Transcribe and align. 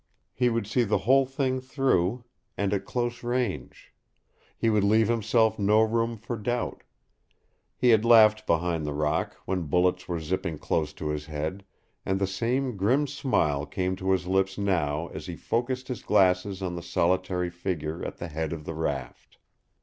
He 0.33 0.49
would 0.49 0.65
see 0.65 0.83
the 0.83 0.97
whole 1.05 1.27
thing 1.27 1.61
through, 1.61 2.23
and 2.57 2.73
at 2.73 2.85
close 2.85 3.21
range. 3.23 3.93
He 4.57 4.67
would 4.67 4.83
leave 4.83 5.07
himself 5.09 5.59
no 5.59 5.81
room 5.83 6.17
for 6.17 6.37
doubt. 6.37 6.81
He 7.77 7.89
had 7.89 8.03
laughed 8.03 8.47
behind 8.47 8.83
the 8.83 8.95
rock, 8.95 9.37
when 9.45 9.67
bullets 9.67 10.07
were 10.07 10.19
zipping 10.19 10.57
close 10.57 10.91
to 10.93 11.09
his 11.09 11.27
head, 11.27 11.63
and 12.03 12.17
the 12.19 12.25
same 12.25 12.77
grim 12.77 13.05
smile 13.05 13.67
came 13.67 13.95
to 13.97 14.09
his 14.09 14.25
lips 14.25 14.57
now 14.57 15.09
as 15.09 15.27
he 15.27 15.35
focused 15.35 15.87
his 15.87 16.01
glasses 16.01 16.63
on 16.63 16.73
the 16.73 16.81
solitary 16.81 17.51
figure 17.51 18.03
at 18.03 18.17
the 18.17 18.27
head 18.29 18.53
of 18.53 18.65
the 18.65 18.73
raft. 18.73 19.37